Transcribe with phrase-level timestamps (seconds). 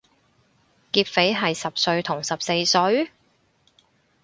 [0.91, 3.11] 劫匪係十歲同十四歲？